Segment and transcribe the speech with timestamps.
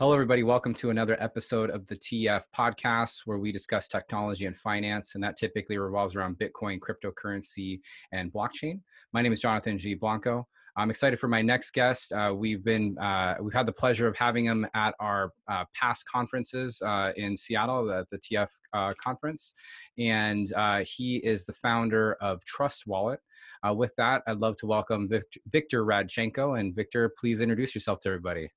[0.00, 0.42] Hello, everybody.
[0.42, 5.22] Welcome to another episode of the TF podcast, where we discuss technology and finance, and
[5.22, 8.80] that typically revolves around Bitcoin, cryptocurrency, and blockchain.
[9.12, 9.92] My name is Jonathan G.
[9.92, 10.48] Blanco.
[10.74, 12.14] I'm excited for my next guest.
[12.14, 16.08] Uh, we've been uh, we've had the pleasure of having him at our uh, past
[16.08, 19.52] conferences uh, in Seattle, the, the TF uh, conference,
[19.98, 23.20] and uh, he is the founder of Trust Wallet.
[23.74, 26.58] with that, I'd love to welcome Victor, Victor Radchenko.
[26.58, 28.48] And Victor, please introduce yourself to everybody.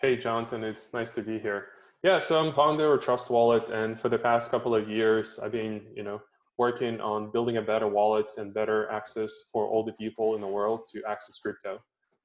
[0.00, 1.68] Hey, Jonathan, it's nice to be here.
[2.02, 5.52] Yeah, so I'm founder of Trust Wallet, and for the past couple of years, I've
[5.52, 6.20] been, you know,
[6.58, 10.46] working on building a better wallet and better access for all the people in the
[10.46, 11.78] world to access crypto.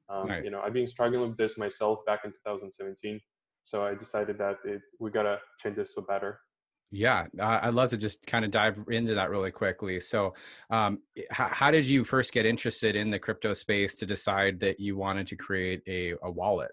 [0.09, 0.43] Um, right.
[0.43, 3.19] You know, I've been struggling with this myself back in 2017,
[3.63, 6.39] so I decided that it, we gotta change this for better.
[6.91, 9.99] Yeah, I'd love to just kind of dive into that really quickly.
[9.99, 10.33] So,
[10.71, 10.99] um,
[11.29, 14.97] how, how, did you first get interested in the crypto space to decide that you
[14.97, 16.71] wanted to create a, a wallet?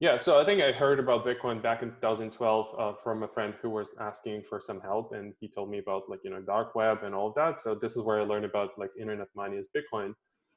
[0.00, 3.52] Yeah, so I think I heard about Bitcoin back in 2012 uh, from a friend
[3.60, 6.74] who was asking for some help, and he told me about like you know dark
[6.74, 7.60] web and all of that.
[7.60, 10.14] So this is where I learned about like internet money is Bitcoin.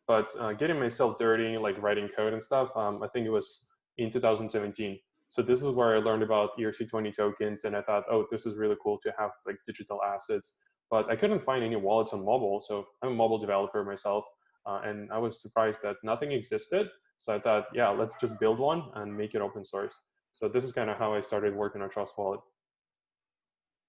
[0.07, 3.65] But uh, getting myself dirty, like writing code and stuff, um, I think it was
[3.97, 4.97] in 2017.
[5.29, 8.57] So this is where I learned about ERC20 tokens, and I thought, oh, this is
[8.57, 10.53] really cool to have like digital assets.
[10.89, 14.23] But I couldn't find any wallets on mobile, so I'm a mobile developer myself,
[14.65, 16.87] uh, and I was surprised that nothing existed.
[17.23, 19.93] So I thought, yeah, let's just build one and make it open source.
[20.33, 22.41] So this is kind of how I started working on Trust Wallet.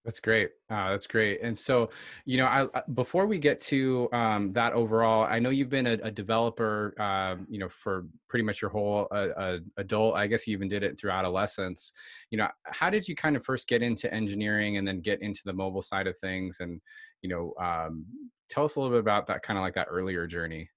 [0.04, 0.50] That's great.
[0.70, 1.40] Uh, that's great.
[1.42, 1.90] And so,
[2.26, 5.98] you know, I, before we get to um, that overall, I know you've been a,
[6.04, 10.14] a developer, um, you know, for pretty much your whole uh, uh, adult.
[10.14, 11.92] I guess you even did it through adolescence.
[12.30, 15.40] You know, how did you kind of first get into engineering and then get into
[15.44, 16.58] the mobile side of things?
[16.60, 16.80] And
[17.22, 18.04] you know, um,
[18.48, 20.68] tell us a little bit about that kind of like that earlier journey.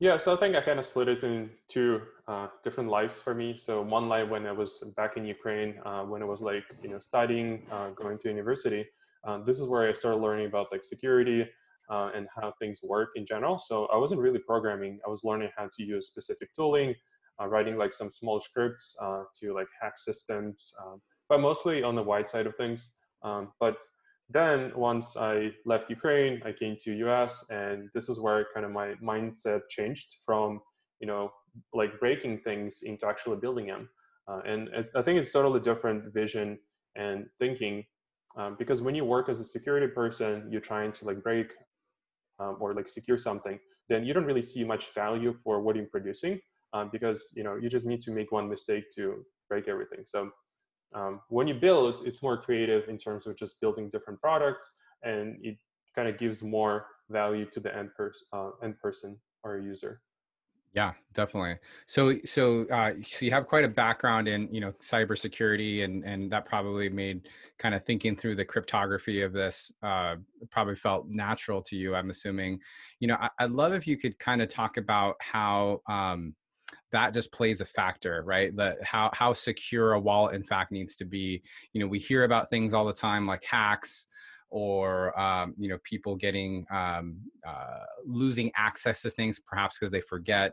[0.00, 3.34] Yeah, so I think I kind of split it in two uh, different lives for
[3.34, 3.56] me.
[3.56, 6.88] So one life when I was back in Ukraine, uh, when I was like you
[6.88, 8.86] know studying, uh, going to university.
[9.26, 11.44] Uh, this is where I started learning about like security
[11.90, 13.58] uh, and how things work in general.
[13.58, 15.00] So I wasn't really programming.
[15.04, 16.94] I was learning how to use specific tooling,
[17.40, 18.94] uh, writing like some small scripts
[19.40, 22.94] to like hack systems, um, but mostly on the white side of things.
[23.24, 23.82] Um, but
[24.30, 28.72] then once I left Ukraine, I came to US, and this is where kind of
[28.72, 30.60] my mindset changed from
[31.00, 31.32] you know
[31.72, 33.88] like breaking things into actually building them.
[34.28, 36.58] Uh, and I think it's totally different vision
[36.96, 37.84] and thinking
[38.36, 41.48] um, because when you work as a security person, you're trying to like break
[42.38, 45.86] um, or like secure something, then you don't really see much value for what you're
[45.86, 46.38] producing
[46.74, 50.00] um, because you know you just need to make one mistake to break everything.
[50.04, 50.30] So
[50.94, 54.70] um, when you build, it's more creative in terms of just building different products,
[55.02, 55.56] and it
[55.94, 60.00] kind of gives more value to the end, pers- uh, end person or user.
[60.74, 61.56] Yeah, definitely.
[61.86, 66.30] So, so, uh, so you have quite a background in, you know, cybersecurity, and and
[66.30, 67.26] that probably made
[67.58, 70.16] kind of thinking through the cryptography of this uh,
[70.50, 71.94] probably felt natural to you.
[71.94, 72.60] I'm assuming.
[73.00, 76.34] You know, I, would love if you could kind of talk about how um,
[76.92, 78.54] that just plays a factor right?
[78.56, 81.42] That how how secure a wallet in fact needs to be.
[81.72, 84.08] You know we hear about things all the time like hacks
[84.50, 87.16] or um, you know people getting um,
[87.46, 90.52] uh, losing access to things perhaps because they forget.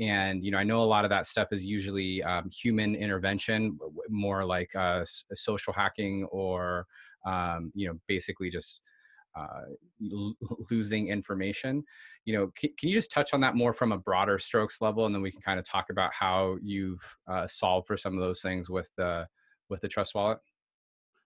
[0.00, 3.78] And you know i know a lot of that stuff is usually um, human intervention
[4.08, 6.86] more like uh, social hacking or
[7.26, 8.80] um, you know basically just
[9.34, 9.62] uh,
[10.12, 10.34] l-
[10.70, 11.84] losing information.
[12.24, 15.06] You know, can, can, you just touch on that more from a broader strokes level,
[15.06, 18.20] and then we can kind of talk about how you've uh, solved for some of
[18.20, 19.26] those things with the
[19.68, 20.38] with the Trust Wallet.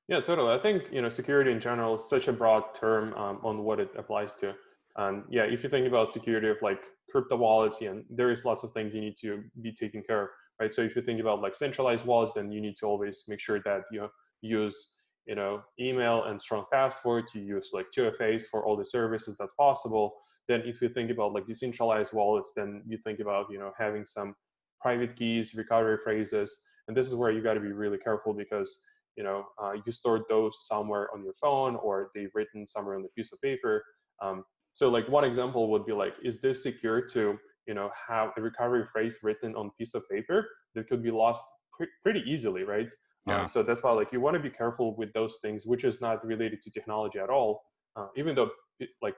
[0.09, 0.53] Yeah, totally.
[0.53, 3.81] I think you know security in general is such a broad term um, on what
[3.81, 4.55] it applies to.
[4.97, 6.81] And yeah, if you think about security of like
[7.11, 10.29] crypto wallets, and there is lots of things you need to be taken care of,
[10.61, 10.75] right?
[10.75, 13.61] So if you think about like centralized wallets, then you need to always make sure
[13.65, 14.09] that you
[14.43, 14.93] use
[15.27, 19.55] you know, email and strong password, you use like 2FAs for all the services that's
[19.55, 20.15] possible.
[20.49, 24.07] Then if you think about like decentralized wallets, then you think about, you know, having
[24.07, 24.35] some
[24.81, 26.57] private keys, recovery phrases.
[26.87, 28.83] And this is where you got to be really careful because,
[29.17, 33.03] you know, uh, you store those somewhere on your phone or they've written somewhere on
[33.03, 33.83] the piece of paper.
[34.23, 37.37] Um, so like one example would be like, is this secure to,
[37.67, 40.47] you know, have a recovery phrase written on piece of paper
[40.77, 41.43] that could be lost
[41.73, 42.89] pre- pretty easily, right?
[43.29, 43.45] Uh, yeah.
[43.45, 46.25] So that's why like you want to be careful with those things, which is not
[46.25, 47.65] related to technology at all.
[47.97, 49.15] Uh, even though it, like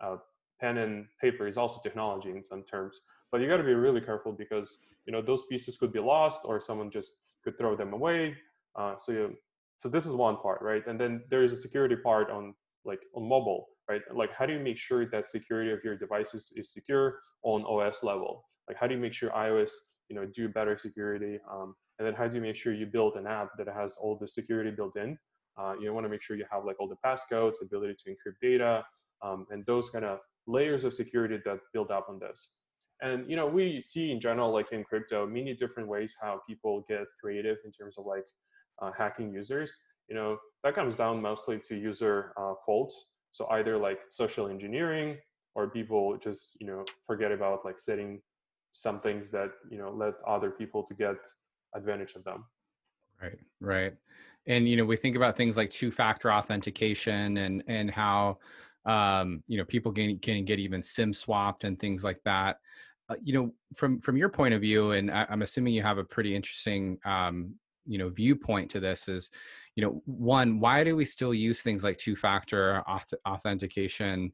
[0.00, 0.16] uh,
[0.60, 3.00] pen and paper is also technology in some terms,
[3.30, 6.42] but you got to be really careful because you know those pieces could be lost
[6.44, 8.34] or someone just could throw them away.
[8.74, 9.34] Uh, so you,
[9.78, 10.86] so this is one part, right?
[10.86, 12.54] And then there is a security part on
[12.84, 14.00] like on mobile, right?
[14.12, 18.02] Like how do you make sure that security of your devices is secure on OS
[18.02, 18.44] level?
[18.68, 19.70] Like how do you make sure iOS
[20.08, 21.38] you know do better security?
[21.50, 24.16] Um, and then how do you make sure you build an app that has all
[24.16, 25.18] the security built in?
[25.58, 28.36] Uh, you want to make sure you have like all the passcodes ability to encrypt
[28.42, 28.84] data
[29.22, 32.50] um, and those kind of layers of security that build up on this.
[33.02, 36.84] And you know we see in general like in crypto many different ways how people
[36.88, 38.24] get creative in terms of like
[38.80, 39.72] uh, hacking users.
[40.08, 43.06] You know that comes down mostly to user uh, faults.
[43.32, 45.18] So either like social engineering
[45.54, 48.20] or people just you know forget about like setting
[48.72, 51.16] some things that you know let other people to get
[51.76, 52.44] advantage of them.
[53.20, 53.94] Right right.
[54.46, 58.38] And you know we think about things like two factor authentication and and how
[58.84, 62.58] um you know people can, can get even sim swapped and things like that.
[63.08, 65.98] Uh, you know from from your point of view and I, am assuming you have
[65.98, 67.54] a pretty interesting um
[67.86, 69.30] you know viewpoint to this is
[69.76, 74.32] you know one why do we still use things like two factor auth- authentication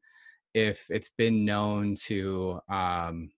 [0.54, 3.30] if it's been known to um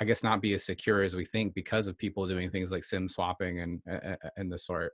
[0.00, 2.84] i guess not be as secure as we think because of people doing things like
[2.84, 3.82] sim swapping and
[4.36, 4.92] and the sort.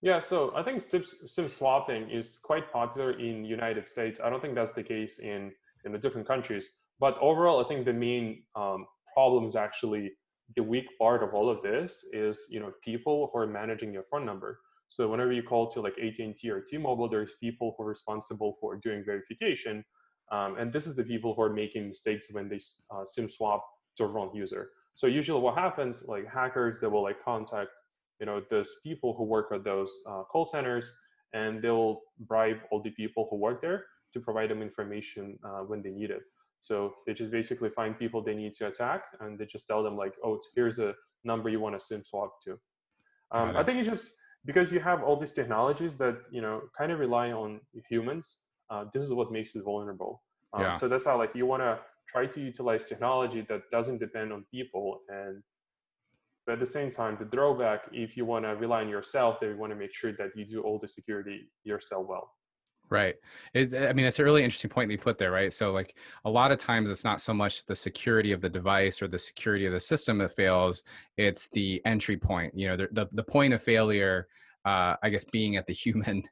[0.00, 4.20] Yeah so i think sim, sim swapping is quite popular in united states.
[4.24, 5.52] I don't think that's the case in
[5.84, 10.12] in the different countries but overall i think the main um, problem is actually
[10.56, 14.04] the weak part of all of this is you know people who are managing your
[14.10, 14.60] phone number.
[14.88, 18.76] So whenever you call to like AT&T or T-Mobile, there's people who are responsible for
[18.76, 19.82] doing verification,
[20.30, 22.60] um, and this is the people who are making mistakes when they
[22.90, 23.64] uh, SIM swap
[23.96, 24.70] to a wrong user.
[24.94, 27.70] So usually, what happens, like hackers, they will like contact,
[28.20, 30.94] you know, those people who work at those uh, call centers,
[31.32, 35.82] and they'll bribe all the people who work there to provide them information uh, when
[35.82, 36.22] they need it.
[36.60, 39.96] So they just basically find people they need to attack, and they just tell them
[39.96, 42.52] like, "Oh, here's a number you want to SIM swap to."
[43.32, 44.12] Um, I think it's just
[44.44, 48.38] because you have all these technologies that you know kind of rely on humans.
[48.72, 50.22] Uh, this is what makes it vulnerable.
[50.54, 50.76] Um, yeah.
[50.76, 51.78] So that's why like you want to
[52.08, 55.42] try to utilize technology that doesn't depend on people and
[56.46, 59.50] but at the same time the drawback if you want to rely on yourself then
[59.50, 62.32] you want to make sure that you do all the security yourself well
[62.90, 63.14] Right.
[63.54, 65.50] It, I mean, it's a really interesting point that you put there, right?
[65.50, 65.96] So, like,
[66.26, 69.18] a lot of times it's not so much the security of the device or the
[69.18, 70.82] security of the system that fails,
[71.16, 72.54] it's the entry point.
[72.54, 74.26] You know, the, the, the point of failure
[74.64, 76.22] uh, I guess being at the human,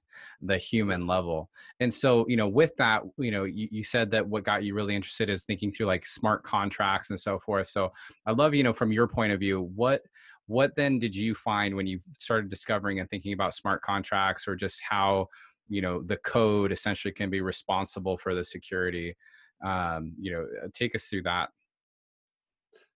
[0.40, 1.50] the human level.
[1.80, 4.74] And so, you know, with that, you know, you, you, said that what got you
[4.74, 7.68] really interested is thinking through like smart contracts and so forth.
[7.68, 7.90] So
[8.26, 10.02] I love, you know, from your point of view, what,
[10.46, 14.56] what then did you find when you started discovering and thinking about smart contracts or
[14.56, 15.28] just how
[15.70, 19.16] you know the code essentially can be responsible for the security
[19.64, 21.48] um, you know uh, take us through that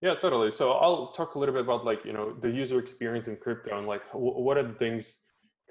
[0.02, 3.28] yeah totally so i'll talk a little bit about like you know the user experience
[3.28, 5.18] in crypto and like what are the things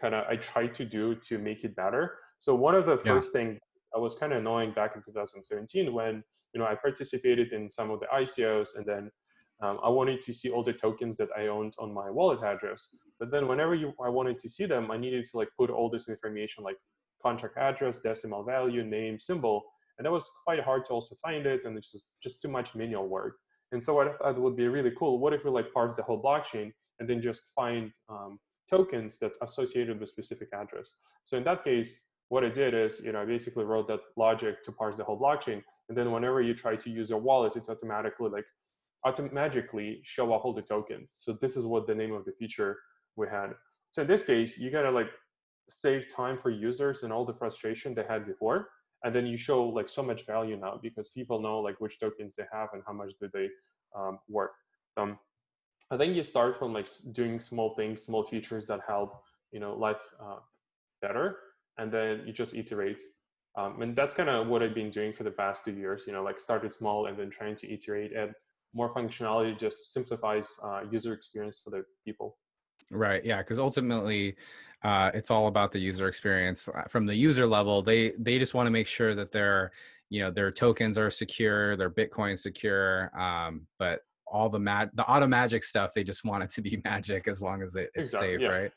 [0.04, 2.04] kind of i try to do to make it better
[2.40, 3.14] so one of the yeah.
[3.14, 3.58] first thing
[3.96, 6.24] i was kind of annoying back in 2017 when
[6.54, 9.10] you know i participated in some of the icos and then
[9.64, 12.90] um, I wanted to see all the tokens that I owned on my wallet address.
[13.20, 15.90] But then whenever you, I wanted to see them, I needed to like put all
[15.90, 16.76] this information like
[17.22, 19.64] contract address, decimal value, name, symbol.
[19.98, 21.62] And that was quite hard to also find it.
[21.64, 23.36] And it's just, just too much manual work.
[23.72, 26.04] And so what I thought would be really cool, what if we like parse the
[26.04, 28.40] whole blockchain and then just find um,
[28.76, 30.88] tokens that associated with specific address.
[31.24, 31.92] So in that case,
[32.30, 35.20] what I did is, you know, I basically wrote that logic to parse the whole
[35.20, 35.62] blockchain.
[35.88, 38.46] And then whenever you try to use a wallet, it automatically like
[39.06, 41.18] automatically show up all the tokens.
[41.22, 42.80] So this is what the name of the feature
[43.16, 43.50] we had.
[43.92, 45.12] So in this case, you gotta like
[45.70, 48.70] save time for users and all the frustration they had before.
[49.04, 52.34] And then you show like so much value now because people know like which tokens
[52.38, 53.48] they have and how much do they
[53.98, 54.52] um, worth.
[54.98, 55.20] Um,
[55.94, 59.22] I think you start from like doing small things, small features that help
[59.52, 60.40] you know life uh,
[61.02, 61.38] better,
[61.78, 63.02] and then you just iterate.
[63.56, 66.04] Um, and that's kind of what I've been doing for the past two years.
[66.08, 68.34] You know, like started small and then trying to iterate, and
[68.74, 72.38] more functionality just simplifies uh, user experience for the people
[72.90, 74.36] right yeah because ultimately
[74.84, 78.54] uh, it's all about the user experience uh, from the user level they they just
[78.54, 79.72] want to make sure that their
[80.10, 85.06] you know their tokens are secure their bitcoin secure um, but all the mag the
[85.06, 88.14] auto magic stuff they just want it to be magic as long as it, it's
[88.14, 88.48] exactly, safe yeah.
[88.48, 88.72] right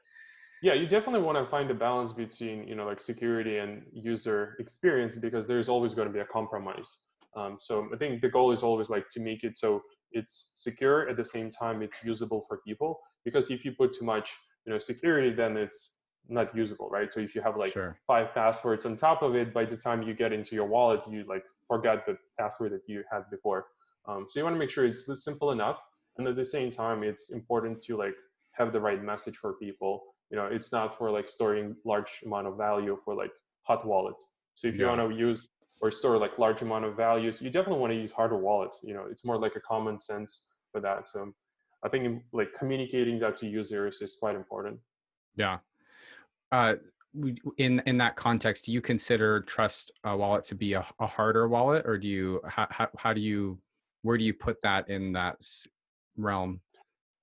[0.62, 4.56] yeah you definitely want to find a balance between you know like security and user
[4.58, 6.98] experience because there's always going to be a compromise
[7.36, 11.08] um, so I think the goal is always like to make it so it's secure
[11.08, 13.00] at the same time it's usable for people.
[13.24, 14.30] Because if you put too much,
[14.64, 15.94] you know, security, then it's
[16.28, 17.12] not usable, right?
[17.12, 17.98] So if you have like sure.
[18.06, 21.24] five passwords on top of it, by the time you get into your wallet, you
[21.28, 23.66] like forget the password that you had before.
[24.08, 25.78] Um, so you want to make sure it's simple enough,
[26.18, 28.14] and at the same time, it's important to like
[28.52, 30.02] have the right message for people.
[30.30, 33.30] You know, it's not for like storing large amount of value for like
[33.62, 34.32] hot wallets.
[34.54, 34.80] So if yeah.
[34.82, 35.48] you want to use
[35.80, 38.80] or store like large amount of values, you definitely want to use hardware wallets.
[38.82, 41.06] You know, it's more like a common sense for that.
[41.06, 41.32] So
[41.84, 44.78] I think like communicating that to users is quite important.
[45.36, 45.58] Yeah.
[46.50, 46.74] Uh,
[47.58, 51.48] in in that context, do you consider Trust uh, Wallet to be a, a, hardware
[51.48, 53.58] wallet, or do you how, how, how do you
[54.06, 55.36] where do you put that in that
[56.16, 56.60] realm?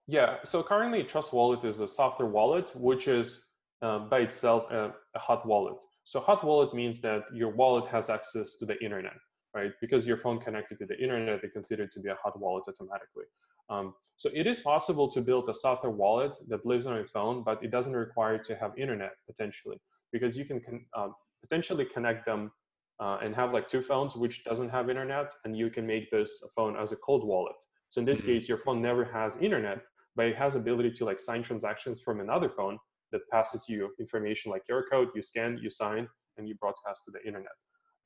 [0.05, 3.41] Yeah, so currently Trust Wallet is a software wallet, which is
[3.81, 5.77] uh, by itself a, a, hot wallet.
[6.03, 9.17] So hot wallet means that your wallet has access to the internet,
[9.55, 9.71] right?
[9.79, 12.65] Because your phone connected to the internet, they consider it to be a hot wallet
[12.67, 13.27] automatically.
[13.69, 17.43] Um, so it is possible to build a software wallet that lives on your phone,
[17.45, 19.77] but it doesn't require to have internet potentially,
[20.11, 22.51] because you can con- um, potentially connect them
[22.99, 26.43] uh, and have like two phones which doesn't have internet, and you can make this
[26.55, 27.55] phone as a cold wallet.
[27.89, 28.27] So in this mm-hmm.
[28.27, 29.81] case, your phone never has internet,
[30.15, 32.77] but it has ability to like sign transactions from another phone
[33.11, 36.07] that passes you information like your code, you scan, you sign,
[36.37, 37.51] and you broadcast to the internet.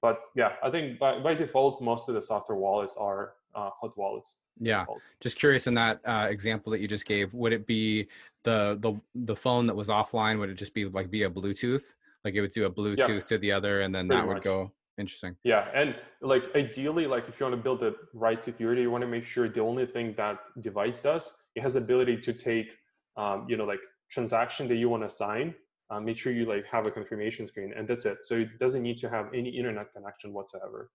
[0.01, 3.97] But yeah, I think by, by default, most of the software wallets are uh, hot
[3.97, 4.37] wallets.
[4.59, 4.85] Yeah,
[5.21, 8.07] just curious in that uh, example that you just gave, would it be
[8.43, 10.39] the the the phone that was offline?
[10.39, 11.93] Would it just be like via Bluetooth?
[12.27, 13.19] Like it would do a Bluetooth yeah.
[13.19, 14.43] to the other, and then that would much.
[14.43, 14.73] go.
[14.97, 15.37] Interesting.
[15.45, 19.03] Yeah, and like ideally, like if you want to build the right security, you want
[19.03, 22.67] to make sure the only thing that device does, it has the ability to take,
[23.15, 23.79] um, you know, like
[24.11, 25.55] transaction that you want to sign.
[25.89, 28.17] Uh, make sure you like have a confirmation screen, and that's it.
[28.23, 30.91] So it doesn't need to have any internet connection whatsoever.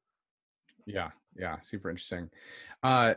[0.85, 2.29] Yeah, yeah, super interesting.
[2.83, 3.15] Uh,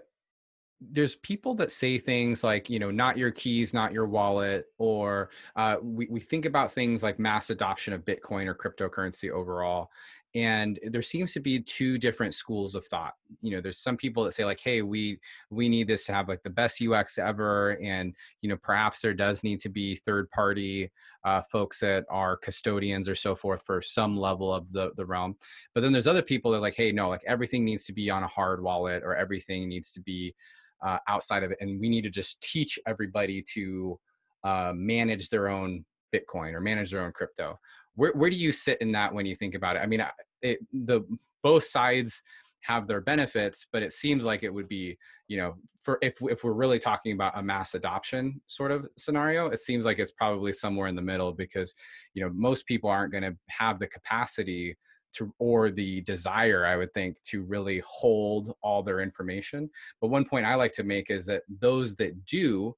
[0.82, 5.30] there's people that say things like you know not your keys not your wallet or
[5.56, 9.90] uh, we, we think about things like mass adoption of bitcoin or cryptocurrency overall
[10.36, 13.14] and there seems to be two different schools of thought.
[13.42, 16.28] You know there's some people that say like hey we we need this to have
[16.28, 20.30] like the best ux ever and you know perhaps there does need to be third
[20.32, 20.92] party
[21.24, 25.36] uh, folks that are custodians or so forth for some level of the the realm.
[25.74, 28.10] But then there's other people that are like hey no like everything needs to be
[28.10, 30.36] on a hard wallet or everything needs to be
[30.84, 34.00] uh, outside of it and we need to just teach everybody to
[34.44, 37.60] uh, manage their own bitcoin or manage their own crypto.
[37.96, 39.80] Where, where do you sit in that when you think about it?
[39.80, 40.04] I mean
[40.42, 41.02] it, the
[41.44, 42.22] both sides
[42.66, 45.54] have their benefits but it seems like it would be you know
[45.84, 49.86] for if if we're really talking about a mass adoption sort of scenario it seems
[49.86, 51.76] like it's probably somewhere in the middle because
[52.16, 54.76] you know most people aren't going to have the capacity
[55.16, 59.70] to or the desire i would think to really hold all their information
[60.02, 62.76] but one point i like to make is that those that do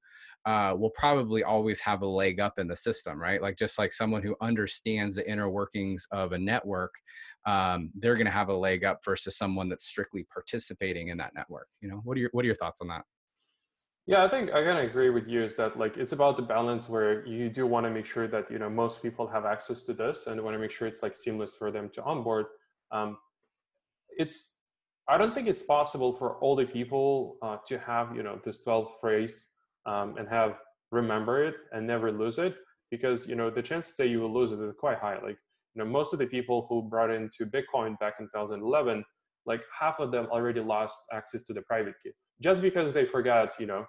[0.48, 3.42] uh, will probably always have a leg up in the system, right?
[3.42, 6.94] Like just like someone who understands the inner workings of a network,
[7.44, 11.34] um, they're going to have a leg up versus someone that's strictly participating in that
[11.34, 11.68] network.
[11.82, 13.04] You know, what are your what are your thoughts on that?
[14.08, 15.44] Yeah, I think I kind of agree with you.
[15.44, 18.50] Is that like it's about the balance where you do want to make sure that
[18.50, 21.14] you know most people have access to this, and want to make sure it's like
[21.14, 22.46] seamless for them to onboard.
[22.90, 23.18] Um,
[24.16, 24.56] it's
[25.10, 28.62] I don't think it's possible for all the people uh, to have you know this
[28.62, 29.48] 12 phrase
[29.84, 30.54] um, and have
[30.90, 32.56] remember it and never lose it
[32.90, 35.16] because you know the chances that you will lose it is quite high.
[35.16, 35.38] Like
[35.74, 39.04] you know most of the people who brought into Bitcoin back in 2011,
[39.44, 43.52] like half of them already lost access to the private key just because they forgot
[43.60, 43.84] you know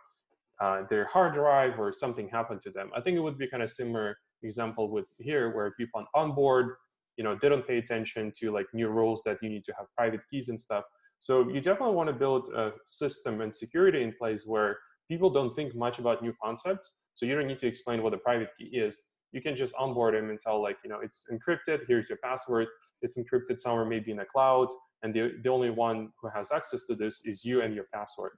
[0.62, 2.90] uh, their hard drive or something happened to them.
[2.96, 6.76] I think it would be kind of similar example with here where people on board,
[7.18, 9.88] you know, they don't pay attention to like new rules that you need to have
[9.98, 10.84] private keys and stuff.
[11.20, 14.78] So you definitely want to build a system and security in place where
[15.10, 16.92] people don't think much about new concepts.
[17.16, 19.02] So you don't need to explain what a private key is.
[19.32, 22.68] You can just onboard them and tell like, you know, it's encrypted, here's your password.
[23.02, 24.68] It's encrypted somewhere maybe in a cloud.
[25.04, 28.32] And the, the only one who has access to this is you and your password.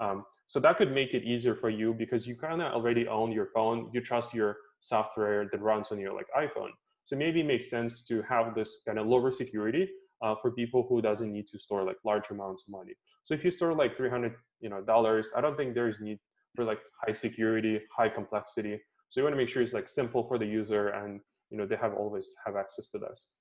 [0.00, 3.32] Um, so that could make it easier for you because you kind of already own
[3.32, 3.90] your phone.
[3.92, 6.70] You trust your software that runs on your like iPhone.
[7.04, 9.88] So maybe it makes sense to have this kind of lower security
[10.22, 12.94] uh, for people who doesn't need to store like large amounts of money.
[13.24, 16.18] So if you store like 300, you know, dollars, I don't think there's need
[16.56, 18.80] for like high security, high complexity.
[19.10, 21.66] So you want to make sure it's like simple for the user and you know
[21.66, 23.37] they have always have access to this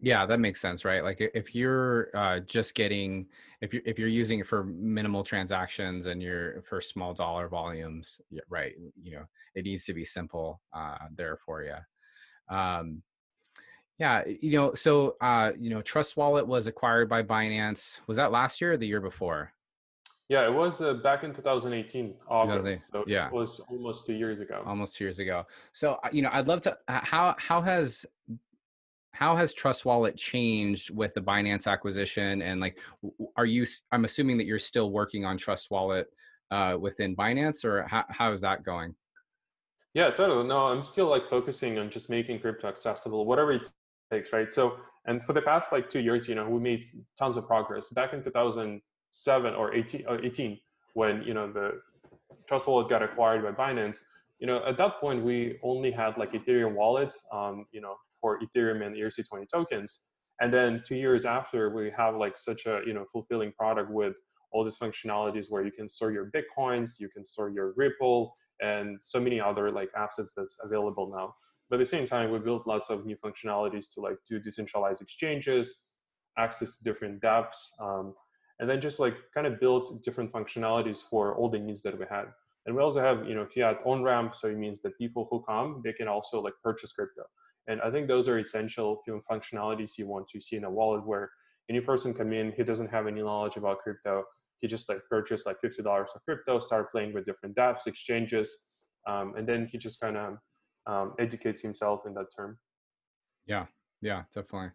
[0.00, 3.26] yeah that makes sense right like if you're uh, just getting
[3.60, 8.20] if you're if you're using it for minimal transactions and you're for small dollar volumes
[8.48, 11.74] right you know it needs to be simple uh, there for you
[12.54, 13.02] um,
[13.98, 18.32] yeah you know so uh, you know trust wallet was acquired by binance was that
[18.32, 19.52] last year or the year before
[20.30, 22.88] yeah, it was uh, back in 2018, August.
[22.92, 24.62] So yeah, it was almost two years ago.
[24.64, 25.44] Almost two years ago.
[25.72, 26.78] So uh, you know, I'd love to.
[26.86, 28.06] How how has
[29.12, 32.42] how has trust wallet changed with the binance acquisition?
[32.42, 32.78] And like
[33.36, 36.06] are you i'm assuming that you're still working on trust wallet
[36.50, 38.94] uh, within binance or how, how is that going?
[39.94, 40.46] Yeah totally.
[40.46, 43.68] No i'm still like focusing on just making crypto accessible whatever it
[44.10, 44.52] takes right?
[44.52, 44.76] So
[45.06, 46.84] and for the past like two years you know we made
[47.18, 47.90] tons of progress.
[47.90, 50.58] Back in 2007 or 18, or 18
[50.94, 51.80] when you know the
[52.46, 53.98] Trust Wallet got acquired by Binance,
[54.40, 58.38] you know, at that point we only had like Ethereum wallet, um, you know, for
[58.40, 60.04] Ethereum and ERC20 tokens.
[60.40, 64.14] And then two years after, we have like such a you know fulfilling product with
[64.52, 68.98] all these functionalities where you can store your bitcoins, you can store your Ripple, and
[69.02, 71.34] so many other like assets that's available now.
[71.68, 75.02] But at the same time, we built lots of new functionalities to like do decentralized
[75.02, 75.76] exchanges,
[76.36, 78.14] access to different dApps, um,
[78.58, 82.06] and then just like kind of build different functionalities for all the needs that we
[82.10, 82.24] had.
[82.66, 85.42] And we also have, you know, fiat on ramp, so it means that people who
[85.48, 87.22] come, they can also like purchase crypto.
[87.70, 90.70] And I think those are essential you know, functionalities you want to see in a
[90.70, 91.30] wallet where
[91.70, 94.24] any person come in, he doesn't have any knowledge about crypto.
[94.60, 98.50] He just like purchased like $50 of crypto, start playing with different dApps, exchanges,
[99.08, 100.36] um, and then he just kind of
[100.86, 102.58] um, educates himself in that term.
[103.46, 103.66] Yeah,
[104.02, 104.72] yeah, definitely.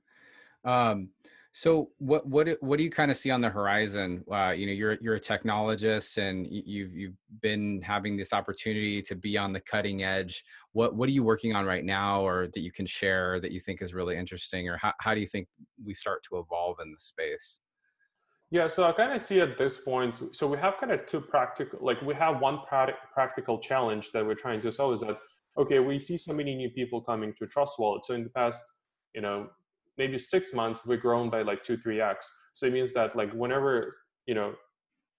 [0.63, 1.09] Um,
[1.57, 4.25] so what what what do you kind of see on the horizon?
[4.29, 9.15] Uh, you know, you're you're a technologist, and you've you've been having this opportunity to
[9.15, 10.43] be on the cutting edge.
[10.73, 13.61] What what are you working on right now, or that you can share that you
[13.61, 15.47] think is really interesting, or how how do you think
[15.81, 17.61] we start to evolve in the space?
[18.51, 20.21] Yeah, so I kind of see at this point.
[20.33, 22.59] So we have kind of two practical, like we have one
[23.13, 25.17] practical challenge that we're trying to solve is that
[25.57, 28.03] okay, we see so many new people coming to Trust Wallet.
[28.03, 28.61] So in the past,
[29.13, 29.47] you know,
[29.97, 32.29] maybe six months we've grown by like two three x.
[32.53, 34.53] So it means that like whenever you know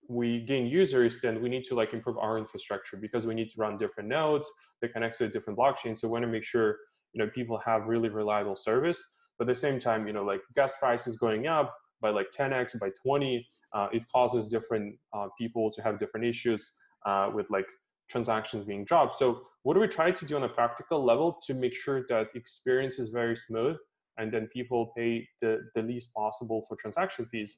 [0.08, 3.60] we gain users then we need to like improve our infrastructure because we need to
[3.60, 4.48] run different nodes
[4.80, 5.98] that connect to different blockchains.
[5.98, 6.76] So we want to make sure
[7.12, 9.02] you know people have really reliable service.
[9.38, 12.78] But at the same time you know like gas prices going up by like 10x
[12.78, 16.72] by 20 uh, it causes different uh, people to have different issues
[17.04, 17.66] uh, with like
[18.08, 19.16] transactions being dropped.
[19.16, 22.28] So what do we try to do on a practical level to make sure that
[22.34, 23.76] experience is very smooth
[24.18, 27.56] and then people pay the, the least possible for transaction fees.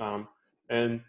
[0.00, 0.28] Um,
[0.68, 1.00] and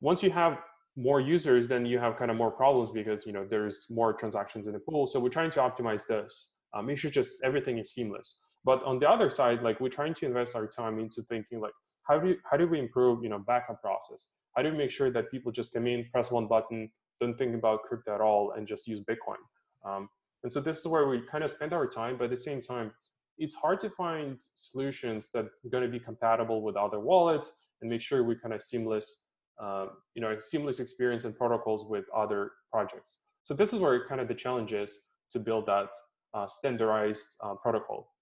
[0.00, 0.58] once you have
[0.96, 4.66] more users, then you have kind of more problems because you know there's more transactions
[4.66, 5.06] in the pool.
[5.06, 6.52] So we're trying to optimize this.
[6.72, 8.36] Um, make sure just everything is seamless.
[8.64, 11.72] But on the other side, like we're trying to invest our time into thinking like
[12.04, 14.32] how do you, how do we improve you know backup process?
[14.56, 17.54] How do we make sure that people just come in, press one button, don't think
[17.54, 19.42] about crypto at all, and just use Bitcoin?
[19.84, 20.08] Um,
[20.44, 22.62] and so this is where we kind of spend our time, but at the same
[22.62, 22.92] time,
[23.38, 27.90] it's hard to find solutions that are going to be compatible with other wallets and
[27.90, 29.22] make sure we kind of seamless,
[29.62, 33.18] uh, you know, seamless experience and protocols with other projects.
[33.42, 35.00] So this is where kind of the challenge is
[35.32, 35.88] to build that
[36.32, 38.12] uh, standardized uh, protocol.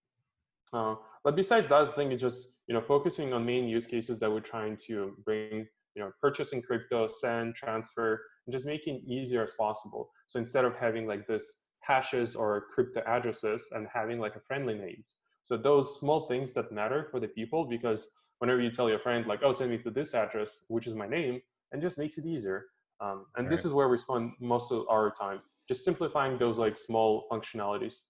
[0.72, 0.94] Uh,
[1.25, 4.31] but besides that, I think it's just you know focusing on main use cases that
[4.31, 9.53] we're trying to bring, you know, purchasing crypto, send, transfer, and just making easier as
[9.59, 10.11] possible.
[10.27, 14.74] So instead of having like this hashes or crypto addresses and having like a friendly
[14.74, 15.04] name.
[15.42, 19.26] So those small things that matter for the people because whenever you tell your friend
[19.26, 21.40] like, oh, send me to this address, which is my name,
[21.72, 22.66] and just makes it easier.
[23.00, 23.50] Um, and right.
[23.50, 28.02] this is where we spend most of our time, just simplifying those like small functionalities.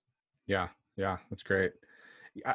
[0.46, 1.72] Yeah, yeah, that's great.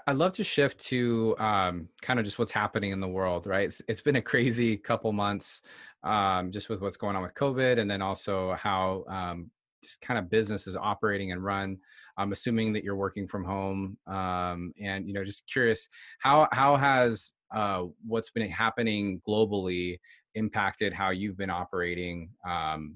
[0.08, 3.66] I'd love to shift to um, kind of just what's happening in the world, right?
[3.66, 5.62] It's, it's been a crazy couple months
[6.04, 9.52] um, just with what's going on with COVID and then also how um,
[9.84, 11.78] just kind of business is operating and run
[12.18, 16.76] i'm assuming that you're working from home um, and you know just curious how how
[16.76, 19.98] has uh, what's been happening globally
[20.36, 22.96] impacted how you've been operating um,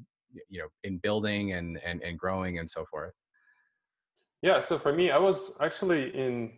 [0.49, 3.13] you know in building and, and and growing and so forth?
[4.41, 6.51] Yeah so for me i was actually in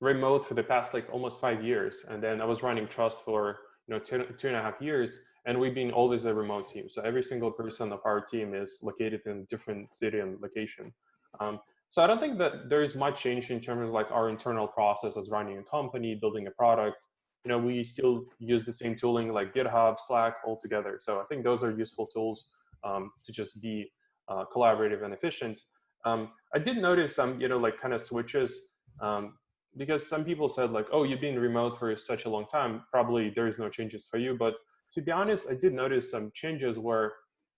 [0.00, 3.58] remote for the past like almost five years and then i was running trust for
[3.86, 6.88] you know two, two and a half years and we've been always a remote team.
[6.88, 10.92] So every single person of our team is located in different city and location.
[11.40, 14.28] Um, so I don't think that there is much change in terms of like our
[14.28, 17.06] internal process as running a company, building a product.
[17.44, 20.98] You know, we still use the same tooling like GitHub, Slack, all together.
[21.00, 22.48] So I think those are useful tools
[22.84, 23.90] um, to just be
[24.28, 25.58] uh, collaborative and efficient.
[26.04, 28.68] Um, I did notice some, you know, like kind of switches
[29.00, 29.34] um,
[29.76, 32.82] because some people said like, oh, you've been remote for such a long time.
[32.90, 34.54] Probably there is no changes for you, but
[34.94, 37.12] to be honest, I did notice some changes where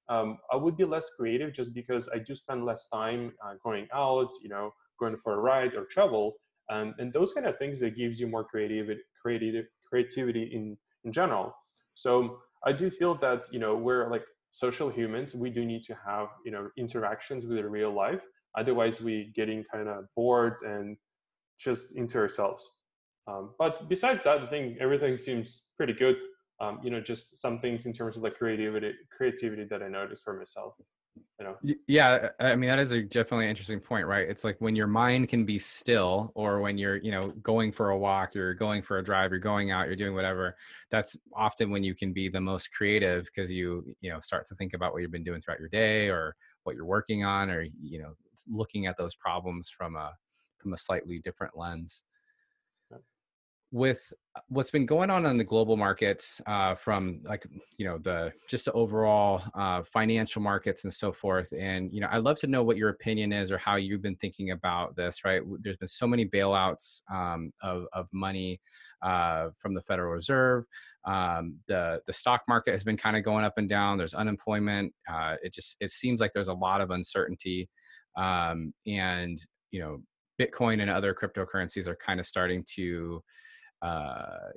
[0.09, 3.89] um, I would be less creative just because I do spend less time uh, going
[3.95, 6.35] out, you know, going for a ride or travel,
[6.71, 11.13] um, and those kind of things that gives you more creativity, creative creativity in in
[11.13, 11.55] general.
[11.95, 15.35] So I do feel that you know we're like social humans.
[15.35, 18.21] We do need to have you know interactions with the real life.
[18.59, 20.97] Otherwise, we're getting kind of bored and
[21.59, 22.63] just into ourselves.
[23.27, 26.17] Um, but besides that, I think everything seems pretty good
[26.61, 30.25] um, you know, just some things in terms of like creativity, creativity that I noticed
[30.25, 30.75] for myself.
[31.39, 34.75] you know yeah i mean that is a definitely interesting point right it's like when
[34.75, 38.55] your mind can be still or when you're you know going for a walk you're
[38.55, 40.57] going for a drive you're going out you're doing whatever
[40.91, 44.55] that's often when you can be the most creative because you you know start to
[44.55, 46.35] think about what you've been doing throughout your day or
[46.65, 48.15] what you're working on or you know
[48.49, 50.13] looking at those problems from a
[50.59, 52.05] from a slightly different lens
[53.73, 57.47] with uh, what's been going on in the global markets uh, from like
[57.79, 62.07] you know the just the overall uh, financial markets and so forth and you know
[62.13, 65.25] i'd love to know what your opinion is or how you've been thinking about this
[65.25, 65.41] right?
[65.63, 68.61] There's been so many bailouts um, of, of money
[69.01, 70.65] uh, from the federal reserve
[71.07, 74.93] um, the the stock market has been kind of going up and down there's unemployment
[75.11, 77.71] uh, it just it seems like there's a lot of uncertainty
[78.19, 79.39] um, and
[79.71, 79.99] you know
[80.39, 83.23] bitcoin and other cryptocurrencies are kind of starting to
[83.83, 84.51] uh,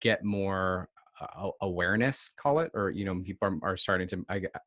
[0.00, 0.88] get more
[1.20, 4.24] uh, awareness, call it, or you know, people are, are starting to.
[4.28, 4.60] I, I,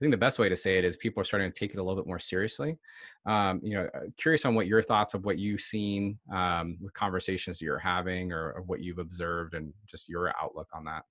[0.00, 1.82] think the best way to say it is people are starting to take it a
[1.82, 2.78] little bit more seriously.
[3.26, 6.92] Um, you know, uh, curious on what your thoughts of what you've seen um, with
[6.94, 11.04] conversations you're having, or, or what you've observed, and just your outlook on that.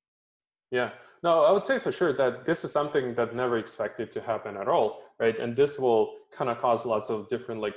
[0.71, 0.89] Yeah,
[1.21, 4.57] no, I would say for sure that this is something that never expected to happen
[4.57, 5.37] at all, right?
[5.37, 7.75] And this will kind of cause lots of different like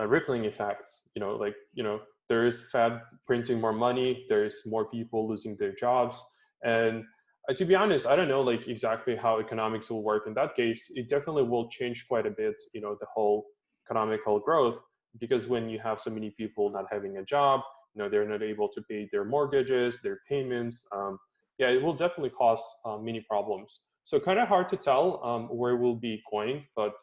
[0.00, 1.02] uh, rippling effects.
[1.14, 5.56] You know, like you know, there is Fed printing more money, there's more people losing
[5.56, 6.16] their jobs.
[6.64, 7.04] And
[7.48, 10.56] uh, to be honest, I don't know like exactly how economics will work in that
[10.56, 10.90] case.
[10.94, 13.46] It definitely will change quite a bit, you know, the whole
[13.86, 14.80] economical growth
[15.20, 17.60] because when you have so many people not having a job,
[17.94, 20.84] you know, they're not able to pay their mortgages, their payments.
[20.92, 21.18] Um,
[21.58, 23.80] yeah, it will definitely cause uh, many problems.
[24.04, 26.94] So kind of hard to tell um, where we'll be going, but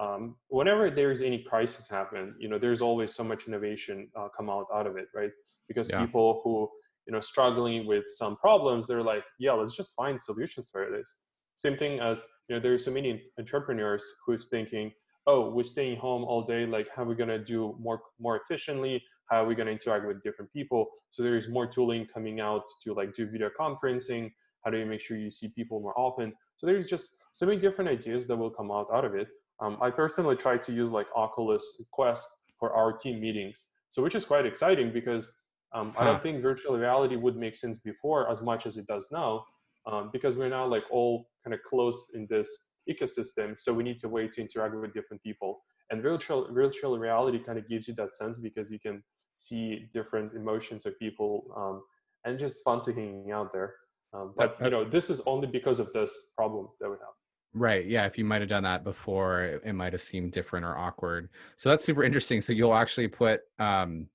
[0.00, 4.50] um, whenever there's any crisis happen, you know, there's always so much innovation uh, come
[4.50, 5.30] out out of it, right?
[5.68, 6.04] Because yeah.
[6.04, 6.68] people who
[7.06, 11.16] you know struggling with some problems, they're like, yeah, let's just find solutions for this.
[11.54, 14.90] Same thing as you know, there's so many entrepreneurs who's thinking,
[15.26, 16.66] oh, we're staying home all day.
[16.66, 19.02] Like, how are we gonna do more more efficiently?
[19.30, 20.86] How are we gonna interact with different people?
[21.10, 24.32] So there is more tooling coming out to like do video conferencing.
[24.64, 26.32] How do you make sure you see people more often?
[26.56, 29.28] So there's just so many different ideas that will come out out of it.
[29.64, 33.56] Um, I personally try to use like Oculus Quest for our team meetings,
[33.90, 35.32] so which is quite exciting because
[35.74, 36.02] um, huh.
[36.02, 39.44] I don't think virtual reality would make sense before as much as it does now,
[39.90, 42.48] um, because we're now like all kind of close in this
[42.90, 43.54] ecosystem.
[43.58, 47.58] So we need to wait to interact with different people, and virtual virtual reality kind
[47.58, 49.02] of gives you that sense because you can
[49.38, 51.82] see different emotions of people, um,
[52.24, 53.74] and just fun to hang out there.
[54.12, 57.14] Um, but you know, this is only because of this problem that we have.
[57.54, 57.86] Right.
[57.86, 58.04] Yeah.
[58.04, 61.28] If you might have done that before, it, it might have seemed different or awkward.
[61.54, 62.40] So that's super interesting.
[62.40, 64.08] So you'll actually put um,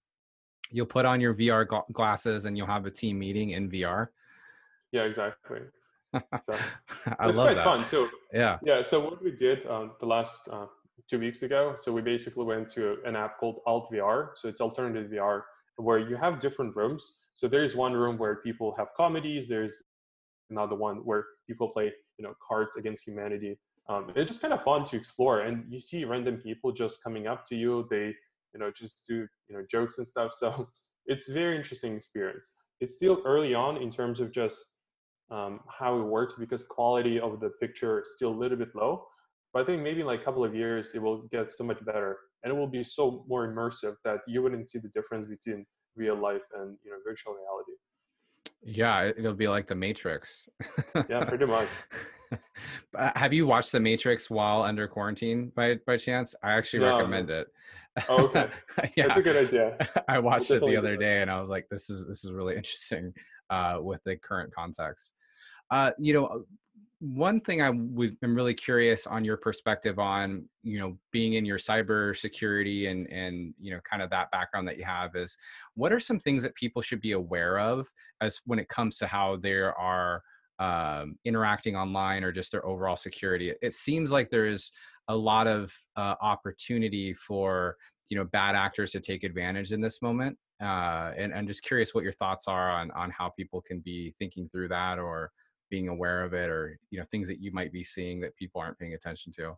[0.71, 4.07] you'll put on your VR gl- glasses and you'll have a team meeting in VR.
[4.91, 5.59] Yeah, exactly.
[6.13, 6.21] So,
[7.19, 7.63] I it's love quite that.
[7.63, 8.09] fun too.
[8.33, 8.57] Yeah.
[8.63, 8.83] Yeah.
[8.83, 10.65] So what we did um, the last uh,
[11.09, 14.29] two weeks ago, so we basically went to an app called Alt VR.
[14.35, 15.43] So it's alternative VR
[15.77, 17.19] where you have different rooms.
[17.35, 19.47] So there's one room where people have comedies.
[19.47, 19.81] There's
[20.49, 23.57] another one where people play you know cards against humanity.
[23.87, 27.25] Um, it's just kind of fun to explore and you see random people just coming
[27.25, 27.87] up to you.
[27.89, 28.13] They
[28.53, 30.31] you know just do you know jokes and stuff.
[30.39, 30.67] So
[31.07, 32.53] it's very interesting experience.
[32.81, 34.57] It's still early on in terms of just
[35.31, 39.05] um, how it works because quality of the picture is still a little bit low.
[39.53, 41.83] But i think maybe in like a couple of years it will get so much
[41.83, 45.65] better and it will be so more immersive that you wouldn't see the difference between
[45.95, 47.75] real life and you know virtual reality
[48.63, 50.49] yeah, it'll be like the Matrix.
[51.09, 51.67] yeah, pretty much.
[53.15, 56.35] Have you watched the Matrix while under quarantine by by chance?
[56.43, 57.47] I actually no, recommend it.
[58.07, 58.49] Oh, okay.
[58.95, 59.07] yeah.
[59.07, 59.77] That's a good idea.
[60.07, 62.55] I watched it the other day and I was like, this is this is really
[62.55, 63.13] interesting
[63.49, 65.15] uh, with the current context.
[65.71, 66.45] Uh, you know,
[66.99, 71.45] one thing I would, am really curious on your perspective on, you know, being in
[71.45, 75.37] your cyber security and and you know, kind of that background that you have is,
[75.75, 77.87] what are some things that people should be aware of
[78.19, 80.21] as when it comes to how they are
[80.59, 83.53] um, interacting online or just their overall security?
[83.61, 84.71] It seems like there is
[85.07, 87.77] a lot of uh, opportunity for
[88.09, 90.37] you know bad actors to take advantage in this moment.
[90.61, 94.13] Uh, and I'm just curious what your thoughts are on on how people can be
[94.19, 95.31] thinking through that or
[95.69, 98.61] being aware of it or you know things that you might be seeing that people
[98.61, 99.55] aren't paying attention to?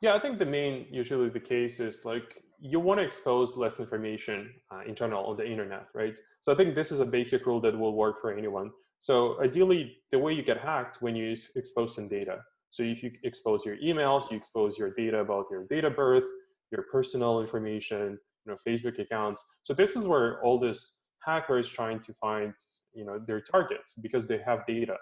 [0.00, 3.80] Yeah i think the main usually the case is like you want to expose less
[3.80, 6.16] information uh, in general on the internet right?
[6.42, 8.70] So i think this is a basic rule that will work for anyone.
[9.00, 12.38] So ideally the way you get hacked when you expose some data.
[12.70, 16.24] So if you expose your emails you expose your data about your date of birth
[16.70, 19.42] your personal information you know facebook accounts.
[19.62, 22.52] So this is where all this hackers trying to find
[22.92, 24.96] you know their targets because they have data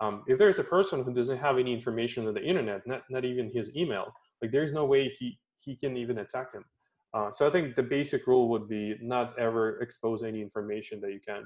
[0.00, 3.24] um, if there's a person who doesn't have any information on the internet, not, not
[3.24, 6.64] even his email, like there's no way he, he can even attack him.
[7.14, 11.12] Uh, so I think the basic rule would be not ever expose any information that
[11.12, 11.44] you can.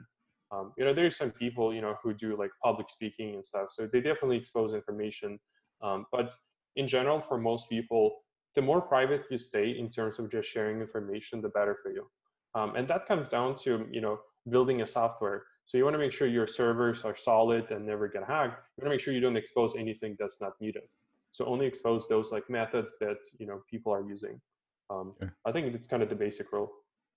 [0.50, 3.68] Um, you know, there's some people, you know, who do like public speaking and stuff.
[3.70, 5.38] So they definitely expose information.
[5.82, 6.34] Um, but
[6.76, 8.20] in general, for most people,
[8.54, 12.08] the more private you stay in terms of just sharing information, the better for you.
[12.54, 15.44] Um, and that comes down to, you know, building a software.
[15.68, 18.62] So you want to make sure your servers are solid and never get hacked.
[18.78, 20.84] You want to make sure you don't expose anything that's not needed.
[21.32, 24.40] So only expose those like methods that, you know, people are using.
[24.88, 25.30] Um, okay.
[25.44, 26.72] I think it's kind of the basic rule.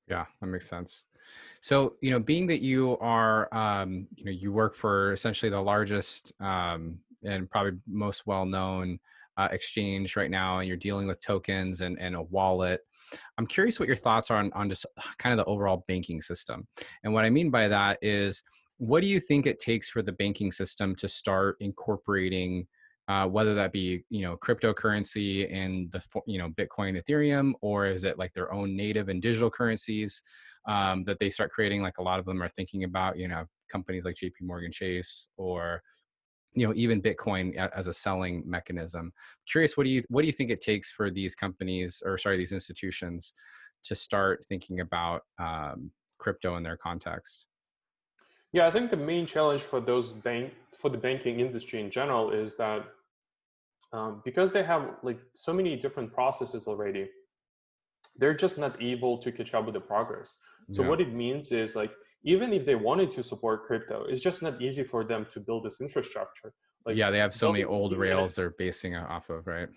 [0.10, 1.06] Yeah, that makes sense.
[1.62, 5.62] So, you know, being that you are, um, you know, you work for essentially the
[5.62, 9.00] largest um, and probably most well-known
[9.38, 12.82] uh, exchange right now, and you're dealing with tokens and, and a wallet.
[13.38, 14.86] I'm curious what your thoughts are on, on just
[15.18, 16.68] kind of the overall banking system.
[17.04, 18.44] And what I mean by that is,
[18.78, 22.68] what do you think it takes for the banking system to start incorporating
[23.08, 28.04] uh, whether that be you know cryptocurrency and the you know Bitcoin, Ethereum, or is
[28.04, 30.22] it like their own native and digital currencies
[30.66, 31.82] um, that they start creating?
[31.82, 34.46] Like a lot of them are thinking about you know companies like J.P.
[34.46, 35.82] Morgan Chase or
[36.54, 39.14] you know even Bitcoin as a selling mechanism.
[39.50, 42.38] Curious, what do you what do you think it takes for these companies or sorry
[42.38, 43.34] these institutions
[43.84, 47.48] to start thinking about um, crypto in their context?
[48.54, 52.32] Yeah, I think the main challenge for those bank for the banking industry in general
[52.32, 52.86] is that
[53.94, 57.10] um, because they have like so many different processes already
[58.18, 60.40] they're just not able to catch up with the progress
[60.72, 60.90] so yeah.
[60.90, 61.92] what it means is like
[62.24, 65.64] even if they wanted to support crypto it's just not easy for them to build
[65.64, 66.54] this infrastructure
[66.86, 69.70] like yeah they have so many old rails they're basing it off of right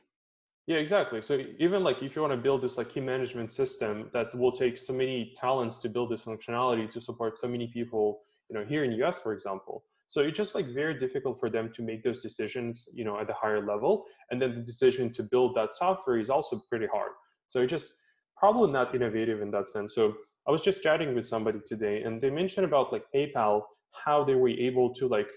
[0.66, 4.10] yeah exactly so even like if you want to build this like key management system
[4.12, 8.20] that will take so many talents to build this functionality to support so many people
[8.48, 11.50] you know here in the us for example so it's just like very difficult for
[11.50, 14.04] them to make those decisions, you know, at the higher level.
[14.30, 17.12] And then the decision to build that software is also pretty hard.
[17.48, 17.94] So it's just
[18.36, 19.94] probably not innovative in that sense.
[19.94, 20.14] So
[20.46, 23.62] I was just chatting with somebody today and they mentioned about like PayPal,
[24.04, 25.28] how they were able to like,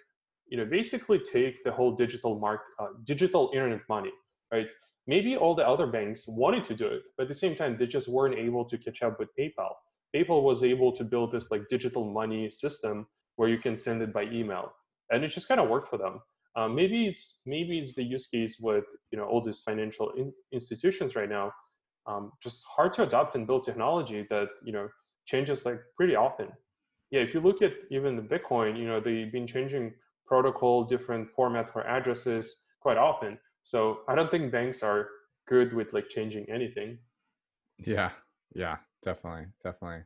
[0.47, 4.11] you know, basically take the whole digital mark, uh, digital internet money,
[4.51, 4.67] right?
[5.05, 7.87] Maybe all the other banks wanted to do it, but at the same time, they
[7.87, 9.73] just weren't able to catch up with PayPal.
[10.13, 14.13] PayPal was able to build this like digital money system where you can send it
[14.13, 14.73] by email,
[15.11, 16.19] and it just kind of worked for them.
[16.55, 20.33] Um, maybe it's maybe it's the use case with you know all these financial in,
[20.51, 21.53] institutions right now.
[22.07, 24.89] Um, just hard to adopt and build technology that you know
[25.25, 26.47] changes like pretty often.
[27.11, 29.93] Yeah, if you look at even the Bitcoin, you know they've been changing
[30.25, 33.37] protocol, different format for addresses quite often.
[33.63, 35.07] So I don't think banks are
[35.47, 36.99] good with like changing anything.
[37.79, 38.11] Yeah,
[38.55, 40.03] yeah, definitely, definitely.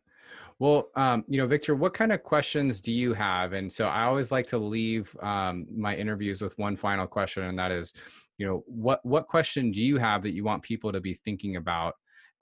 [0.60, 3.54] Well, um, you know, Victor, what kind of questions do you have?
[3.54, 7.58] And so I always like to leave um, my interviews with one final question, and
[7.58, 7.94] that is,
[8.42, 11.58] you know, what what question do you have that you want people to be thinking
[11.58, 11.94] about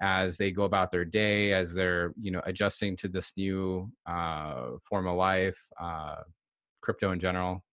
[0.01, 4.77] as they go about their day, as they're you know adjusting to this new uh,
[4.89, 6.21] form of life, uh,
[6.81, 7.65] crypto in general?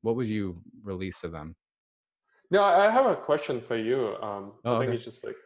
[0.00, 1.54] What would you release to them?
[2.50, 4.16] No, I have a question for you.
[4.22, 4.96] Um, oh, I think okay.
[4.96, 5.36] it's just like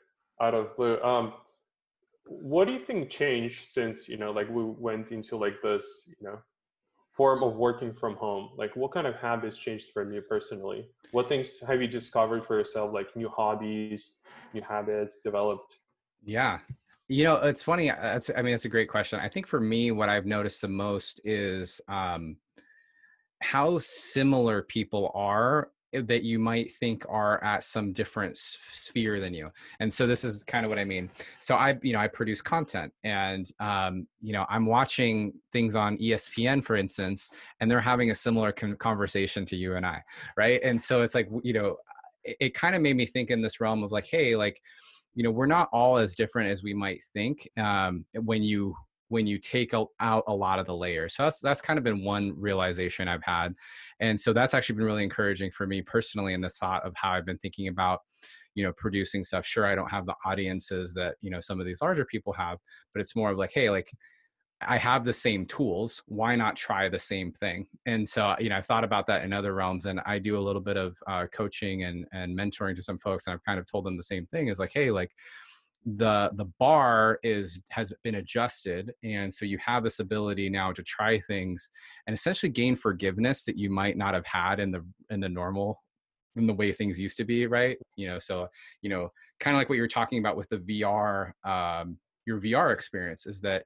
[0.41, 1.03] out of blue.
[1.03, 1.33] Um,
[2.27, 6.29] what do you think changed since you know like we went into like this you
[6.29, 6.39] know
[7.21, 8.49] form of working from home?
[8.57, 10.87] Like what kind of habits changed for you personally?
[11.13, 14.15] What things have you discovered for yourself like new hobbies
[14.55, 15.77] new habits developed?
[16.25, 16.61] Yeah.
[17.09, 19.21] You know it's funny that's i mean that's a great question.
[19.21, 22.39] I think for me what i've noticed the most is um
[23.43, 29.51] how similar people are that you might think are at some different sphere than you.
[29.81, 31.11] And so this is kind of what i mean.
[31.39, 35.97] So i you know i produce content and um, you know i'm watching things on
[35.99, 40.03] espn for instance and they're having a similar con- conversation to you and i
[40.37, 40.61] right?
[40.63, 41.77] And so it's like you know
[42.25, 44.61] it, it kind of made me think in this realm of like hey like
[45.15, 48.75] you know we're not all as different as we might think um, when you
[49.11, 51.15] when you take out a lot of the layers.
[51.15, 53.55] So that's that's kind of been one realization I've had,
[53.99, 57.11] and so that's actually been really encouraging for me personally in the thought of how
[57.11, 58.01] I've been thinking about
[58.55, 59.45] you know producing stuff.
[59.47, 62.59] Sure i don't have the audiences that you know some of these larger people have
[62.93, 63.91] but it's more of like hey like
[64.67, 66.03] i have the same tools.
[66.07, 67.67] Why not try the same thing?
[67.87, 70.47] And so you know i've thought about that in other realms and i do a
[70.47, 73.71] little bit of uh, coaching and and mentoring to some folks and i've kind of
[73.71, 75.13] told them the same thing is like hey like
[75.87, 80.83] the the bar is has been adjusted and so you have this ability now to
[80.83, 81.71] try things
[82.07, 85.83] and essentially gain forgiveness that you might not have had in the in the normal
[86.37, 87.79] in the way things used to be right?
[87.97, 88.49] You know so
[88.83, 92.75] you know kind of like what you're talking about with the vr um, your vr
[92.75, 93.65] experience is that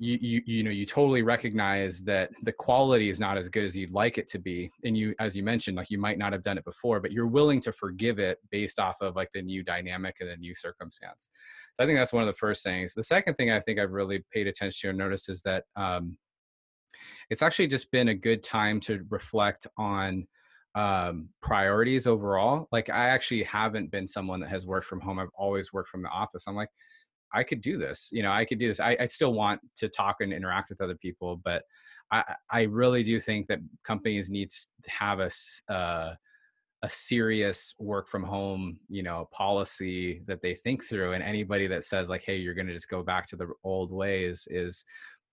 [0.00, 3.76] you, you you know you totally recognize that the quality is not as good as
[3.76, 6.42] you'd like it to be and you as you mentioned like you might not have
[6.42, 9.62] done it before but you're willing to forgive it based off of like the new
[9.64, 11.30] dynamic and the new circumstance
[11.74, 13.90] so i think that's one of the first things the second thing i think i've
[13.90, 16.16] really paid attention to and noticed is that um,
[17.28, 20.26] it's actually just been a good time to reflect on
[20.74, 22.68] um, priorities overall.
[22.70, 25.18] Like I actually haven't been someone that has worked from home.
[25.18, 26.44] I've always worked from the office.
[26.46, 26.70] I'm like,
[27.32, 28.08] I could do this.
[28.12, 28.80] You know, I could do this.
[28.80, 31.62] I, I still want to talk and interact with other people, but
[32.10, 35.30] I, I really do think that companies need to have a
[35.72, 36.14] uh,
[36.82, 41.12] a serious work from home, you know, policy that they think through.
[41.12, 43.92] And anybody that says like, "Hey, you're going to just go back to the old
[43.92, 44.84] ways," is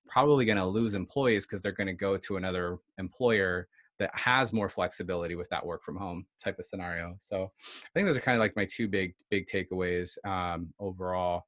[0.08, 3.68] probably going to lose employees because they're going to go to another employer
[4.00, 7.16] that has more flexibility with that work from home type of scenario.
[7.20, 11.44] So I think those are kind of like my two big big takeaways um, overall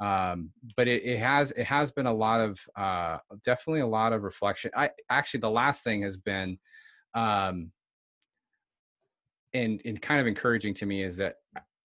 [0.00, 4.12] um, but it, it has it has been a lot of uh, definitely a lot
[4.12, 4.70] of reflection.
[4.76, 6.58] I actually the last thing has been
[7.14, 7.70] um,
[9.54, 11.36] and and kind of encouraging to me is that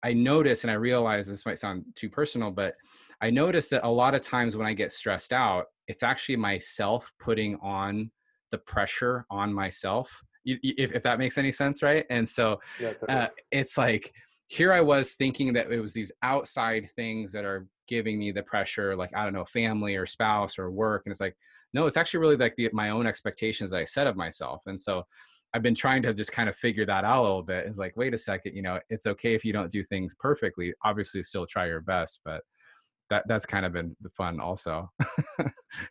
[0.03, 2.75] i notice and i realize this might sound too personal but
[3.21, 7.11] i notice that a lot of times when i get stressed out it's actually myself
[7.19, 8.09] putting on
[8.51, 12.05] the pressure on myself if, if that makes any sense right?
[12.09, 14.13] And so yeah, uh, it's like
[14.47, 18.43] here i was thinking that it was these outside things that are giving me the
[18.43, 21.35] pressure like i don't know family or spouse or work and it's like
[21.73, 25.03] no it's actually really like the, my own expectations i set of myself and so
[25.53, 27.95] i've been trying to just kind of figure that out a little bit it's like
[27.97, 31.45] wait a second you know it's okay if you don't do things perfectly obviously still
[31.45, 32.41] try your best but
[33.09, 34.89] that that's kind of been the fun also.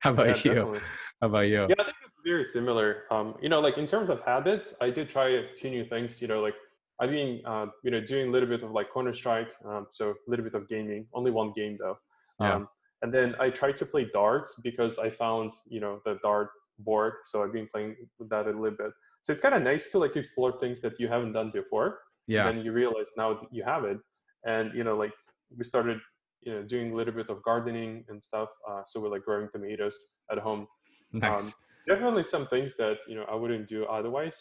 [0.00, 0.54] How about yeah, you?
[0.54, 0.80] definitely.
[1.20, 1.66] how about you?
[1.68, 4.90] Yeah i think it's very similar um you know like in terms of habits i
[4.90, 6.54] did try a few new things you know like
[7.02, 10.10] I've been, uh, you know, doing a little bit of like Counter Strike, um, so
[10.10, 11.04] a little bit of gaming.
[11.12, 11.98] Only one game though.
[12.40, 12.54] Yeah.
[12.54, 12.68] Um,
[13.02, 17.14] and then I tried to play darts because I found, you know, the dart board.
[17.24, 18.92] So I've been playing with that a little bit.
[19.22, 21.98] So it's kind of nice to like explore things that you haven't done before.
[22.28, 22.48] Yeah.
[22.48, 23.98] And you realize now you have it.
[24.44, 25.12] And you know, like
[25.58, 25.98] we started,
[26.42, 28.50] you know, doing a little bit of gardening and stuff.
[28.70, 29.96] Uh, so we're like growing tomatoes
[30.30, 30.68] at home.
[31.12, 31.48] Nice.
[31.48, 31.52] Um,
[31.88, 34.36] definitely some things that you know I wouldn't do otherwise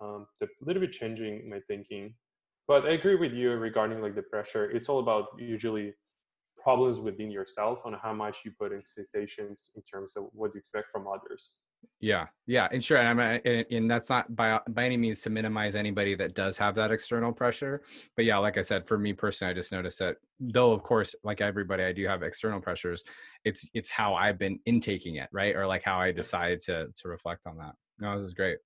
[0.00, 2.14] um, a little bit changing my thinking.
[2.66, 4.70] But I agree with you regarding like the pressure.
[4.70, 5.94] It's all about usually
[6.62, 10.88] problems within yourself on how much you put expectations in terms of what you expect
[10.92, 11.52] from others.
[12.00, 15.30] Yeah, yeah, and sure, and, I'm, and, and that's not by by any means to
[15.30, 17.82] minimize anybody that does have that external pressure.
[18.16, 21.14] But yeah, like I said, for me personally, I just noticed that though, of course,
[21.22, 23.02] like everybody, I do have external pressures.
[23.44, 27.08] It's it's how I've been intaking it, right, or like how I decided to to
[27.08, 27.74] reflect on that.
[28.00, 28.58] No, this is great.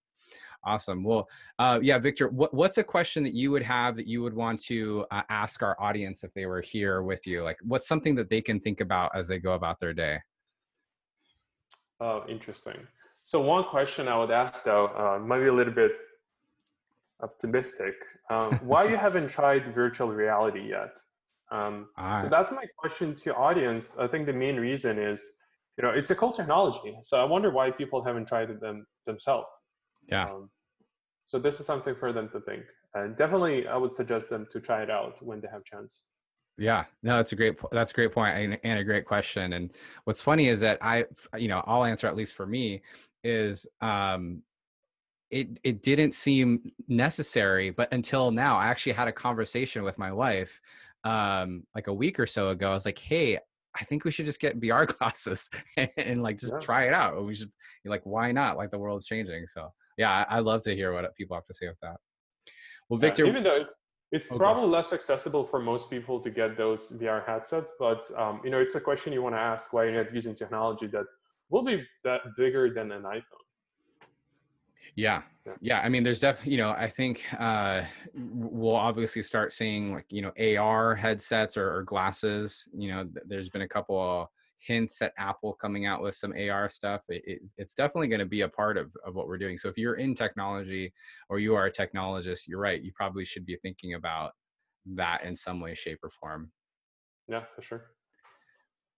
[0.65, 1.03] Awesome.
[1.03, 4.35] Well, uh, yeah, Victor, what, what's a question that you would have that you would
[4.35, 7.43] want to uh, ask our audience if they were here with you?
[7.43, 10.21] Like, what's something that they can think about as they go about their day?
[12.01, 12.77] Oh, interesting.
[13.23, 15.93] So one question I would ask though, uh, maybe a little bit
[17.23, 17.95] optimistic.
[18.31, 20.97] Um, why you haven't tried virtual reality yet?
[21.51, 21.89] Um,
[22.21, 23.97] so that's my question to audience.
[23.99, 25.23] I think the main reason is,
[25.77, 26.97] you know, it's a cool technology.
[27.05, 29.47] So I wonder why people haven't tried it them themselves.
[30.09, 30.25] Yeah.
[30.25, 30.51] Um,
[31.27, 34.61] so this is something for them to think, and definitely I would suggest them to
[34.61, 36.03] try it out when they have chance.
[36.59, 39.55] Yeah, no, that's a great that's a great point and, and a great question.
[39.55, 39.71] And
[40.05, 42.83] what's funny is that I, you know, I'll answer at least for me
[43.25, 44.43] is um,
[45.31, 50.13] it it didn't seem necessary, but until now, I actually had a conversation with my
[50.13, 50.61] wife
[51.05, 52.71] um, like a week or so ago.
[52.71, 53.39] I was like, hey,
[53.75, 56.61] I think we should just get VR glasses and, and like just yeah.
[56.61, 57.25] try it out.
[57.25, 57.51] We should
[57.85, 58.57] like, why not?
[58.59, 59.47] Like the world's changing.
[59.47, 61.97] So yeah, I, I, love to hear what people have to say with that.
[62.89, 63.75] Well, Victor, yeah, even though it's
[64.13, 68.41] it's oh, probably less accessible for most people to get those VR headsets, but um,
[68.45, 71.05] you know, it's a question you want to ask why you're not using technology that
[71.49, 73.43] will be that bigger than an iPhone.
[74.97, 75.23] Yeah.
[75.47, 75.53] yeah.
[75.61, 75.81] Yeah.
[75.81, 77.83] I mean, there's definitely, you know, I think uh,
[78.15, 82.69] we'll obviously start seeing like, you know, AR headsets or, or glasses.
[82.77, 84.31] You know, th- there's been a couple
[84.67, 87.03] hints at Apple coming out with some AR stuff.
[87.09, 89.57] It, it, it's definitely going to be a part of, of what we're doing.
[89.57, 90.93] So if you're in technology
[91.29, 92.83] or you are a technologist, you're right.
[92.83, 94.33] You probably should be thinking about
[94.95, 96.51] that in some way, shape, or form.
[97.29, 97.91] Yeah, for sure.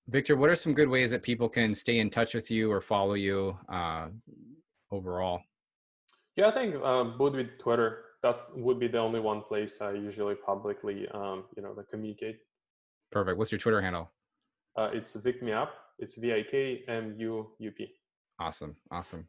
[0.09, 2.81] Victor, what are some good ways that people can stay in touch with you or
[2.81, 4.09] follow you uh,
[4.91, 5.41] overall?
[6.37, 9.93] Yeah, I think um, both with Twitter, that would be the only one place I
[9.93, 12.39] usually publicly, um, you know, communicate.
[13.13, 13.39] Perfect.
[13.39, 14.11] What's your Twitter handle?
[14.77, 15.69] Uh, it's VikMup.
[15.99, 17.89] It's V I K M U U P.
[18.41, 18.77] Awesome.
[18.91, 19.27] Awesome.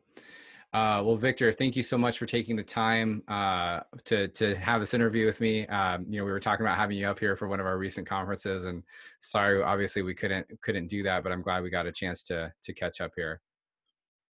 [0.74, 4.82] Uh, well, Victor, thank you so much for taking the time uh, to to have
[4.82, 5.66] this interview with me.
[5.68, 7.78] Um, you know, we were talking about having you up here for one of our
[7.78, 8.84] recent conferences, and
[9.22, 12.52] sorry, obviously we couldn't couldn't do that, but I'm glad we got a chance to
[12.64, 13.42] to catch up here.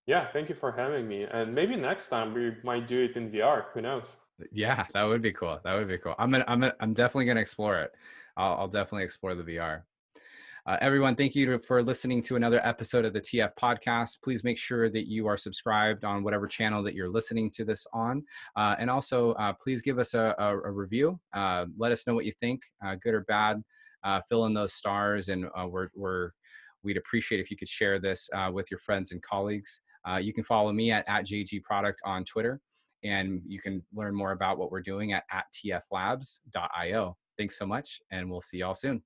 [0.07, 3.29] Yeah, thank you for having me, and maybe next time we might do it in
[3.29, 3.65] VR.
[3.73, 4.15] Who knows?
[4.51, 5.59] Yeah, that would be cool.
[5.63, 6.15] That would be cool.
[6.17, 7.91] I'm gonna, I'm gonna, I'm definitely gonna explore it.
[8.35, 9.83] I'll, I'll definitely explore the VR.
[10.67, 14.17] Uh, everyone, thank you for listening to another episode of the TF podcast.
[14.23, 17.87] Please make sure that you are subscribed on whatever channel that you're listening to this
[17.93, 18.23] on.
[18.55, 21.19] Uh, and also, uh, please give us a, a, a review.
[21.33, 23.63] Uh, let us know what you think, uh, good or bad.
[24.03, 26.29] Uh, fill in those stars, and we're, we're,
[26.83, 29.81] we'd appreciate if you could share this with your friends and colleagues.
[30.19, 32.59] you can follow me at, at JG Product on Twitter,
[33.03, 37.17] and you can learn more about what we're doing at, at tflabs.io.
[37.37, 39.03] Thanks so much, and we'll see y'all soon.